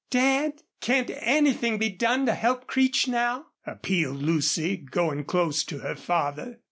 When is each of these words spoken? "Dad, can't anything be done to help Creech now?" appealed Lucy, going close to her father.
"Dad, 0.09 0.63
can't 0.81 1.11
anything 1.19 1.77
be 1.77 1.89
done 1.89 2.25
to 2.25 2.33
help 2.33 2.65
Creech 2.65 3.07
now?" 3.07 3.45
appealed 3.67 4.23
Lucy, 4.23 4.75
going 4.77 5.25
close 5.25 5.63
to 5.65 5.77
her 5.81 5.95
father. 5.95 6.57